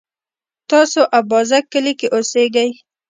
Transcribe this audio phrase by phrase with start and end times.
[0.71, 2.69] تاسو اببازک کلي کی اوسیږئ؟